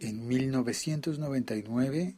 En 0.00 0.26
1999 0.26 2.16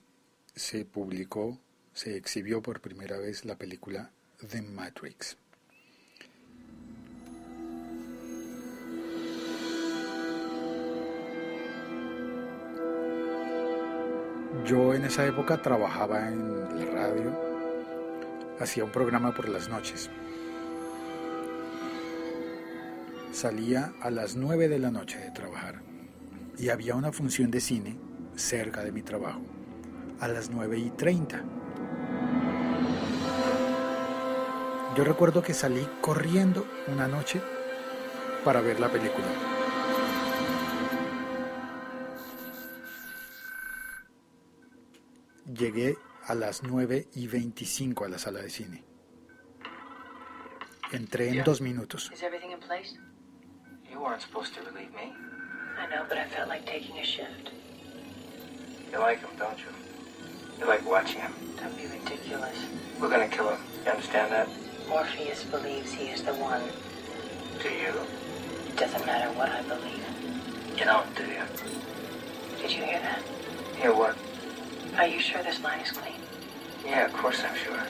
se 0.54 0.84
publicó, 0.86 1.58
se 1.92 2.16
exhibió 2.16 2.62
por 2.62 2.80
primera 2.80 3.18
vez 3.18 3.44
la 3.44 3.56
película 3.56 4.10
The 4.50 4.62
Matrix. 4.62 5.36
Yo 14.64 14.94
en 14.94 15.04
esa 15.04 15.26
época 15.26 15.60
trabajaba 15.60 16.28
en 16.28 16.78
la 16.78 16.84
radio, 16.86 17.38
hacía 18.58 18.84
un 18.84 18.90
programa 18.90 19.34
por 19.34 19.48
las 19.48 19.68
noches. 19.68 20.10
Salía 23.32 23.92
a 24.00 24.10
las 24.10 24.34
9 24.34 24.68
de 24.68 24.78
la 24.78 24.90
noche 24.90 25.18
de 25.18 25.30
trabajar 25.30 25.95
y 26.58 26.70
había 26.70 26.94
una 26.94 27.12
función 27.12 27.50
de 27.50 27.60
cine 27.60 27.98
cerca 28.34 28.82
de 28.82 28.92
mi 28.92 29.02
trabajo 29.02 29.42
a 30.20 30.28
las 30.28 30.50
9 30.50 30.78
y 30.78 30.90
30. 30.90 31.44
Yo 34.96 35.04
recuerdo 35.04 35.42
que 35.42 35.52
salí 35.52 35.86
corriendo 36.00 36.66
una 36.88 37.06
noche 37.06 37.42
para 38.44 38.60
ver 38.60 38.80
la 38.80 38.90
película. 38.90 39.26
Llegué 45.44 45.98
a 46.26 46.34
las 46.34 46.62
9 46.62 47.08
y 47.14 47.26
25 47.26 48.04
a 48.04 48.08
la 48.08 48.18
sala 48.18 48.40
de 48.40 48.50
cine. 48.50 48.84
Entré 50.92 51.30
en 51.30 51.44
dos 51.44 51.60
minutos. 51.60 52.10
Is 55.76 55.82
everything 55.82 55.84
in 55.84 55.84
place? 55.84 55.84
You 55.84 55.84
weren't 55.84 55.84
supposed 55.84 55.84
to 55.84 55.84
relieve 55.84 55.84
me. 55.84 55.84
I 55.84 55.86
know, 55.86 56.04
but 56.08 56.18
I 56.18 56.24
felt 56.24 56.48
like 56.48 56.66
taking 56.66 56.98
a 56.98 57.04
shift. 57.04 57.50
You 58.92 58.98
like 58.98 59.20
him, 59.20 59.30
don't 59.38 59.58
you? 59.58 59.66
You 60.58 60.66
like 60.66 60.86
watching 60.86 61.20
him. 61.20 61.32
Don't 61.56 61.76
be 61.76 61.86
ridiculous. 61.86 62.56
We're 63.00 63.10
gonna 63.10 63.28
kill 63.28 63.50
him. 63.50 63.60
You 63.84 63.90
understand 63.90 64.32
that? 64.32 64.48
Morpheus 64.88 65.44
believes 65.44 65.92
he 65.92 66.08
is 66.08 66.22
the 66.22 66.34
one. 66.34 66.62
Do 67.62 67.68
you? 67.68 67.92
It 68.68 68.76
doesn't 68.76 69.04
matter 69.06 69.30
what 69.32 69.48
I 69.50 69.62
believe. 69.62 70.04
You 70.78 70.84
don't, 70.84 71.14
do 71.16 71.24
you? 71.24 71.42
Did 72.60 72.70
you 72.70 72.84
hear 72.84 73.00
that? 73.00 73.22
Hear 73.76 73.92
what? 73.94 74.16
Are 74.96 75.06
you 75.06 75.20
sure 75.20 75.42
this 75.42 75.60
line 75.62 75.80
is 75.80 75.90
clean? 75.90 76.20
Yeah, 76.84 77.06
of 77.06 77.12
course 77.12 77.42
I'm 77.42 77.56
sure. 77.56 77.80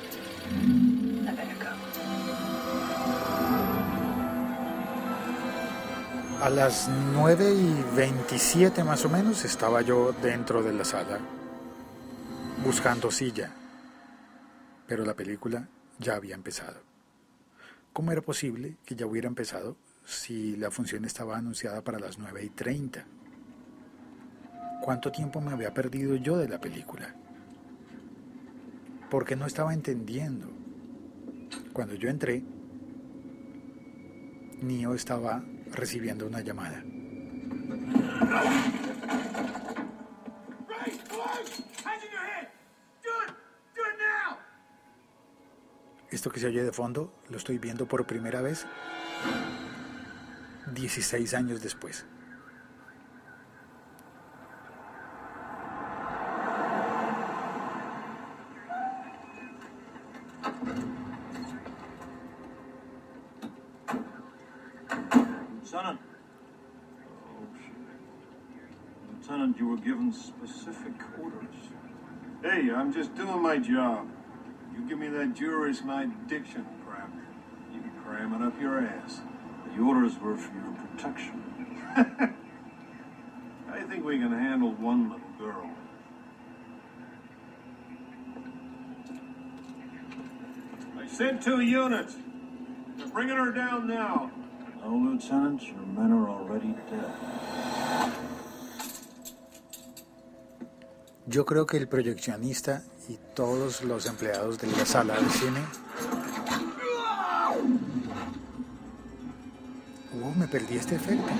I 1.28 1.34
better 1.34 1.54
go. 1.58 1.72
A 6.40 6.50
las 6.50 6.88
9 7.14 7.54
y 7.54 7.96
27 7.96 8.84
más 8.84 9.04
o 9.06 9.08
menos 9.08 9.44
estaba 9.46 9.80
yo 9.80 10.12
dentro 10.12 10.62
de 10.62 10.74
la 10.74 10.84
sala 10.84 11.18
buscando 12.62 13.10
silla, 13.10 13.50
pero 14.86 15.06
la 15.06 15.14
película 15.14 15.66
ya 15.98 16.14
había 16.14 16.34
empezado. 16.34 16.80
¿Cómo 17.94 18.12
era 18.12 18.20
posible 18.20 18.76
que 18.84 18.94
ya 18.94 19.06
hubiera 19.06 19.28
empezado 19.28 19.76
si 20.04 20.56
la 20.56 20.70
función 20.70 21.06
estaba 21.06 21.38
anunciada 21.38 21.82
para 21.82 21.98
las 21.98 22.18
9 22.18 22.44
y 22.44 22.50
30? 22.50 23.06
¿Cuánto 24.82 25.10
tiempo 25.10 25.40
me 25.40 25.52
había 25.52 25.72
perdido 25.72 26.16
yo 26.16 26.36
de 26.36 26.50
la 26.50 26.60
película? 26.60 27.14
Porque 29.10 29.36
no 29.36 29.46
estaba 29.46 29.72
entendiendo. 29.72 30.48
Cuando 31.72 31.94
yo 31.94 32.10
entré, 32.10 32.44
Neo 34.60 34.94
estaba 34.94 35.42
recibiendo 35.76 36.26
una 36.26 36.40
llamada. 36.40 36.82
Esto 46.10 46.30
que 46.30 46.40
se 46.40 46.46
oye 46.46 46.64
de 46.64 46.72
fondo 46.72 47.12
lo 47.28 47.36
estoy 47.36 47.58
viendo 47.58 47.86
por 47.86 48.06
primera 48.06 48.40
vez 48.40 48.66
16 50.72 51.34
años 51.34 51.62
después. 51.62 52.06
Lieutenant, 69.12 69.58
you 69.58 69.68
were 69.68 69.76
given 69.76 70.12
specific 70.12 70.92
orders. 71.20 71.54
Hey, 72.42 72.70
I'm 72.70 72.92
just 72.92 73.14
doing 73.14 73.42
my 73.42 73.58
job. 73.58 74.08
You 74.74 74.86
give 74.88 74.98
me 74.98 75.08
that 75.08 75.34
juror's 75.34 75.82
my 75.82 76.06
diction 76.28 76.66
crap. 76.86 77.10
You 77.72 77.82
cram 78.04 78.34
it 78.34 78.46
up 78.46 78.60
your 78.60 78.78
ass. 78.78 79.20
The 79.74 79.82
orders 79.82 80.18
were 80.18 80.36
for 80.36 80.54
your 80.54 80.72
protection. 80.72 81.42
I 83.72 83.82
think 83.88 84.04
we 84.04 84.18
can 84.18 84.32
handle 84.32 84.72
one 84.72 85.10
little 85.10 85.28
girl. 85.38 85.70
I 90.98 91.06
sent 91.06 91.42
two 91.42 91.60
units. 91.60 92.16
They're 92.96 93.08
bringing 93.08 93.36
her 93.36 93.52
down 93.52 93.86
now. 93.86 94.30
No, 94.86 94.92
Lieutenant, 94.92 95.60
your 95.62 95.84
men 95.96 96.12
are 96.12 96.28
already 96.28 96.72
dead. 96.88 97.10
Yo 101.26 101.44
creo 101.44 101.66
que 101.66 101.76
el 101.76 101.88
proyeccionista 101.88 102.84
y 103.08 103.18
todos 103.34 103.82
los 103.82 104.06
empleados 104.06 104.58
de 104.58 104.68
la 104.68 104.86
sala 104.86 105.14
de 105.14 105.28
cine. 105.28 105.60
Oh, 110.22 110.32
me 110.38 110.46
perdí 110.46 110.76
este 110.76 110.94
efecto. 110.94 111.32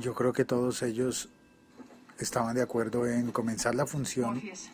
Yo 0.00 0.14
creo 0.14 0.32
que 0.32 0.44
todos 0.44 0.82
ellos 0.82 1.28
estaban 2.18 2.54
de 2.54 2.62
acuerdo 2.62 3.06
en 3.06 3.32
comenzar 3.32 3.74
la 3.74 3.84
función 3.84 4.34
Morpheus, 4.34 4.70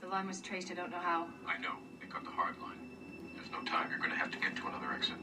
the 0.00 0.06
line 0.06 0.26
was 0.26 0.42
traced. 0.42 0.70
I 0.70 0.74
don't 0.74 0.90
know 0.90 1.00
how. 1.00 1.26
I 1.46 1.58
know. 1.60 1.76
They 2.00 2.06
cut 2.08 2.22
the 2.24 2.30
hard 2.30 2.54
line. 2.60 3.34
There's 3.34 3.50
no 3.50 3.62
time. 3.64 3.88
You're 3.90 3.98
going 3.98 4.10
to 4.10 4.16
have 4.16 4.30
to 4.30 4.38
get 4.38 4.54
to 4.56 4.66
another 4.68 4.92
exit. 4.94 5.16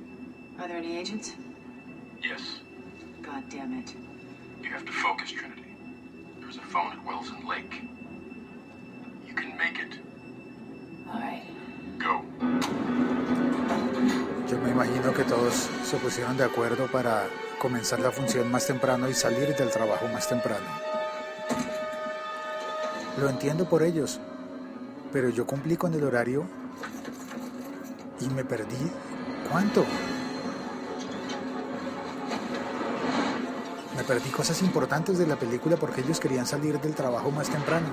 Are 0.59 0.67
there 0.67 0.77
any 0.77 0.97
agents? 0.97 1.35
Yes. 2.23 2.61
God 3.21 3.43
damn 3.49 3.77
it. 3.77 3.93
You 4.63 4.69
have 4.71 4.85
to 4.85 4.91
focus, 4.91 5.31
Trinity. 5.31 5.75
There's 6.39 6.57
a 6.57 6.61
phone 6.61 6.93
at 6.93 7.05
Wilson 7.05 7.45
Lake. 7.47 7.81
You 9.27 9.35
can 9.35 9.55
make 9.57 9.77
it. 9.79 9.99
All 11.07 11.19
right. 11.19 11.43
Go. 11.99 12.21
Yo 14.49 14.57
me 14.59 14.71
imagino 14.71 15.13
que 15.13 15.23
todos 15.23 15.53
se 15.83 15.97
pusieron 15.97 16.37
de 16.37 16.43
acuerdo 16.45 16.87
para 16.91 17.27
comenzar 17.59 17.99
la 17.99 18.11
función 18.11 18.49
más 18.51 18.67
temprano 18.67 19.09
y 19.09 19.13
salir 19.13 19.55
del 19.55 19.69
trabajo 19.69 20.07
más 20.07 20.27
temprano. 20.27 20.65
Lo 23.19 23.29
entiendo 23.29 23.65
por 23.65 23.83
ellos, 23.83 24.19
pero 25.13 25.29
yo 25.29 25.45
cumplí 25.45 25.77
con 25.77 25.93
el 25.93 26.03
horario 26.03 26.45
y 28.19 28.29
me 28.29 28.43
perdí. 28.43 28.91
¿Cuánto? 29.49 29.85
Me 33.95 34.03
perdí 34.03 34.29
cosas 34.29 34.61
importantes 34.61 35.17
de 35.17 35.27
la 35.27 35.37
película 35.37 35.77
porque 35.77 36.01
ellos 36.01 36.19
querían 36.19 36.45
salir 36.45 36.79
del 36.81 36.93
trabajo 36.93 37.31
más 37.31 37.49
temprano. 37.49 37.87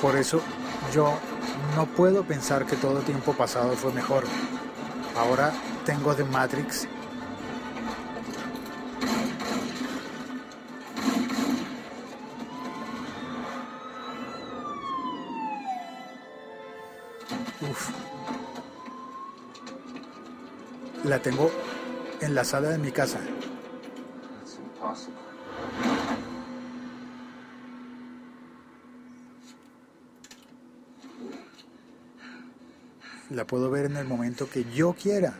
Por 0.00 0.16
eso 0.16 0.40
yo 0.94 1.12
no 1.76 1.84
puedo 1.86 2.24
pensar 2.24 2.64
que 2.64 2.76
todo 2.76 3.00
tiempo 3.00 3.34
pasado 3.34 3.72
fue 3.72 3.92
mejor. 3.92 4.24
Ahora 5.16 5.52
tengo 5.84 6.14
The 6.14 6.24
Matrix. 6.24 6.88
La 21.04 21.20
tengo 21.20 21.50
en 22.20 22.34
la 22.34 22.44
sala 22.44 22.70
de 22.70 22.78
mi 22.78 22.92
casa. 22.92 23.20
La 33.30 33.46
puedo 33.46 33.70
ver 33.70 33.86
en 33.86 33.96
el 33.96 34.06
momento 34.06 34.48
que 34.48 34.64
yo 34.74 34.92
quiera. 34.92 35.34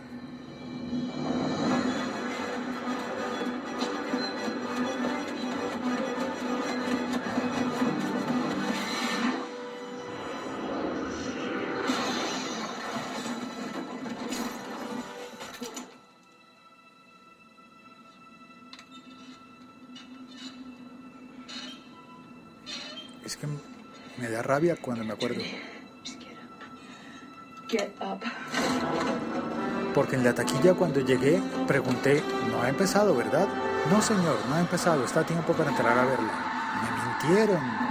Es 23.25 23.37
que 23.37 23.47
me 24.19 24.29
da 24.29 24.43
rabia 24.43 24.77
cuando 24.77 25.05
me 25.05 25.13
acuerdo. 25.13 25.43
Get 27.71 27.93
up. 28.01 28.19
Porque 29.95 30.17
en 30.17 30.25
la 30.25 30.35
taquilla 30.35 30.75
cuando 30.75 30.99
llegué 30.99 31.41
pregunté, 31.69 32.21
no 32.51 32.63
ha 32.63 32.69
empezado, 32.69 33.15
¿verdad? 33.15 33.47
No, 33.93 34.03
señor, 34.03 34.39
no 34.49 34.57
ha 34.57 34.61
empezado, 34.61 35.05
está 35.05 35.21
a 35.21 35.25
tiempo 35.25 35.53
para 35.53 35.71
entrar 35.71 35.97
a 35.97 36.05
verla. 36.05 36.33
Me 36.83 37.29
mintieron. 37.31 37.90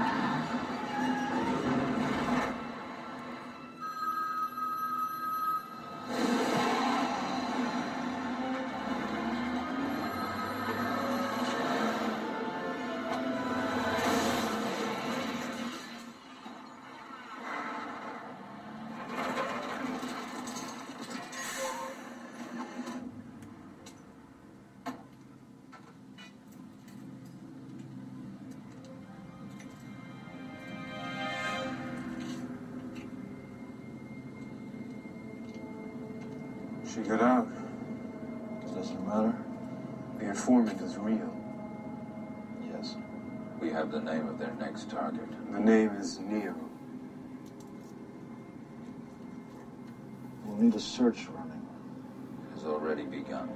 She 36.94 37.01
got 37.01 37.21
out. 37.21 37.47
It 38.63 38.74
Doesn't 38.74 39.07
matter. 39.07 39.36
The 40.18 40.30
informant 40.30 40.81
is 40.81 40.97
real. 40.97 41.31
Yes. 42.71 42.95
We 43.59 43.69
have 43.69 43.91
the 43.91 44.00
name 44.00 44.27
of 44.27 44.39
their 44.39 44.53
next 44.56 44.89
target. 44.89 45.30
The 45.51 45.59
name 45.59 45.89
is 46.00 46.19
Neo. 46.19 46.56
We'll 50.45 50.57
need 50.57 50.74
a 50.74 50.80
search 50.80 51.27
running. 51.27 51.68
It 52.47 52.56
has 52.56 52.63
already 52.63 53.03
begun. 53.03 53.50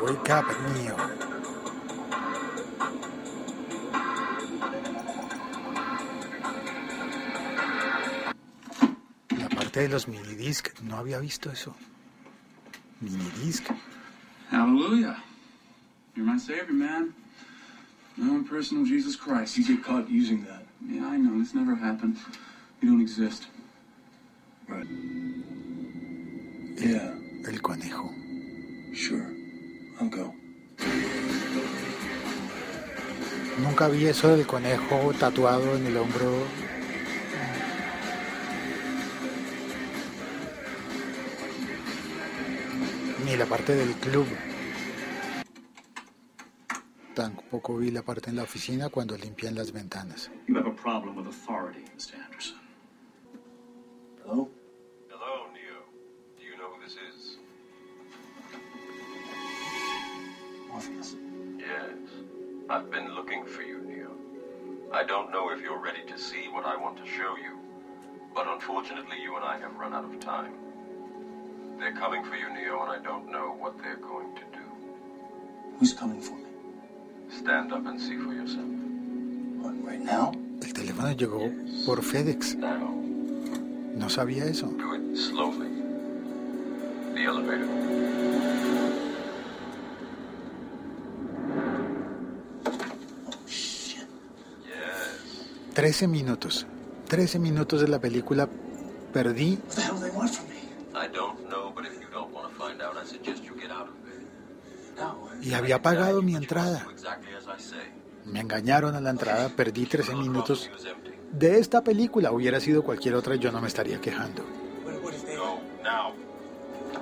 Wake 0.00 0.30
up, 0.30 0.46
Neo. 0.74 0.96
La 9.38 9.48
parte 9.48 9.80
de 9.80 9.88
los 9.88 10.06
minidisc, 10.06 10.68
no 10.82 10.96
había 10.96 11.18
visto 11.18 11.50
eso. 11.50 11.74
Minidisc. 13.00 13.64
Hallelujah. 14.50 15.16
You're 16.14 16.26
my 16.26 16.38
savior, 16.38 16.72
man. 16.72 17.12
My 18.16 18.28
own 18.30 18.44
personal 18.44 18.84
Jesus 18.84 19.16
Christ. 19.16 19.56
You 19.58 19.64
get 19.64 19.84
caught 19.84 20.08
using 20.08 20.44
that. 20.44 20.62
Yeah, 20.88 21.06
I 21.06 21.16
know. 21.16 21.38
This 21.38 21.54
never 21.54 21.74
happened. 21.74 22.16
You 22.80 22.90
don't 22.90 23.00
exist. 23.00 23.46
Right. 24.68 24.86
Yeah, 26.76 27.14
El 27.46 27.60
conejo. 27.60 28.14
sure. 28.94 29.37
Nunca 33.62 33.88
vi 33.88 34.06
eso 34.06 34.36
del 34.36 34.46
conejo 34.46 35.12
tatuado 35.18 35.76
en 35.76 35.86
el 35.86 35.96
hombro. 35.96 36.44
Ni 43.24 43.36
la 43.36 43.46
parte 43.46 43.74
del 43.74 43.92
club. 43.94 44.26
Tampoco 47.14 47.76
vi 47.76 47.90
la 47.90 48.02
parte 48.02 48.30
en 48.30 48.36
la 48.36 48.44
oficina 48.44 48.88
cuando 48.90 49.16
limpian 49.16 49.54
las 49.56 49.72
ventanas. 49.72 50.30
You 50.46 50.56
have 50.56 50.68
a 50.68 50.74
problem 50.74 51.16
with 51.16 51.26
authority, 51.26 51.80
Mr. 51.96 52.14
Anderson. 52.24 52.58
Hello, 54.24 54.48
I've 62.68 62.90
been 62.90 63.14
looking 63.14 63.44
for 63.44 63.62
you, 63.62 63.80
Neo. 63.82 64.10
I 64.92 65.04
don't 65.04 65.30
know 65.30 65.50
if 65.50 65.60
you're 65.60 65.78
ready 65.82 66.02
to 66.08 66.18
see 66.18 66.48
what 66.50 66.64
I 66.64 66.76
want 66.76 66.96
to 66.98 67.06
show 67.06 67.36
you, 67.36 67.58
but 68.34 68.46
unfortunately, 68.46 69.16
you 69.22 69.36
and 69.36 69.44
I 69.44 69.58
have 69.58 69.74
run 69.76 69.94
out 69.94 70.04
of 70.04 70.18
time. 70.20 70.52
They're 71.78 71.92
coming 71.94 72.24
for 72.24 72.36
you, 72.36 72.48
Neo, 72.52 72.82
and 72.82 72.90
I 72.90 72.98
don't 73.02 73.30
know 73.30 73.54
what 73.58 73.78
they're 73.82 73.96
going 73.96 74.34
to 74.34 74.42
do. 74.52 74.64
Who's 75.78 75.92
coming 75.94 76.20
for 76.20 76.34
me? 76.34 76.44
Stand 77.30 77.72
up 77.72 77.86
and 77.86 78.00
see 78.00 78.16
for 78.16 78.32
yourself. 78.32 78.66
What, 79.62 79.74
right 79.86 80.00
now? 80.00 80.32
El 80.62 80.72
teléfono 80.72 81.12
llegó 81.16 81.50
por 81.86 82.02
FedEx. 82.02 82.56
Now, 82.56 82.94
No 83.94 84.08
sabía 84.08 84.44
eso. 84.44 84.66
do 84.66 84.94
it 84.94 85.16
slowly. 85.16 85.68
The 87.14 87.24
elevator. 87.24 87.66
13 95.78 96.08
minutos. 96.08 96.66
13 97.06 97.38
minutos 97.38 97.80
de 97.80 97.86
la 97.86 98.00
película 98.00 98.48
perdí. 99.12 99.60
What 99.68 99.76
the 99.76 99.82
hell 99.82 99.94
do 99.94 100.00
they 100.00 100.10
want 100.10 100.30
from 100.32 100.48
me? 100.48 100.56
I 100.92 101.06
don't 101.06 101.48
know, 101.48 101.72
but 101.72 101.86
if 101.86 101.92
you 102.00 102.08
don't 102.10 102.34
want 102.34 102.52
to 102.52 102.60
find 102.60 102.82
out, 102.82 102.96
I 103.00 103.06
suggest 103.06 103.44
you 103.44 103.54
get 103.54 103.70
out 103.70 103.86
of 103.86 103.94
bed. 104.02 104.26
No. 104.98 105.28
Y 105.40 105.54
había 105.54 105.80
pagado 105.80 106.20
mi 106.20 106.34
entrada. 106.34 106.84
Me 108.24 108.40
engañaron 108.40 108.96
a 108.96 109.00
la 109.00 109.10
entrada, 109.10 109.50
perdí 109.50 109.86
13 109.86 110.14
Well, 110.14 110.24
the 110.24 110.28
minutos 110.28 110.68
de 111.30 111.60
esta 111.60 111.84
película. 111.84 112.32
Hubiera 112.32 112.58
sido 112.58 112.82
cualquier 112.82 113.14
otra, 113.14 113.36
yo 113.36 113.52
no 113.52 113.60
me 113.60 113.68
estaría 113.68 114.00
quejando. 114.00 114.44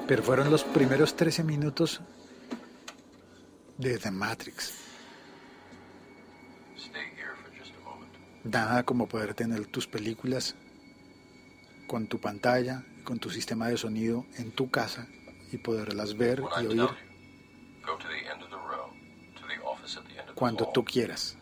Pero 0.06 0.22
fueron 0.22 0.50
los 0.50 0.64
primeros 0.64 1.16
13 1.16 1.44
minutos 1.44 2.02
de 3.78 3.96
The 3.96 4.10
Matrix. 4.10 4.86
Nada 8.46 8.84
como 8.84 9.08
poder 9.08 9.34
tener 9.34 9.66
tus 9.66 9.86
películas 9.86 10.54
con 11.86 12.06
tu 12.06 12.20
pantalla, 12.20 12.84
con 13.04 13.18
tu 13.18 13.28
sistema 13.30 13.68
de 13.68 13.76
sonido 13.76 14.24
en 14.38 14.52
tu 14.52 14.70
casa 14.70 15.08
y 15.52 15.58
poderlas 15.58 16.16
ver 16.16 16.42
y 16.62 16.66
oír 16.66 16.88
cuando 20.34 20.68
tú 20.68 20.84
quieras. 20.84 21.36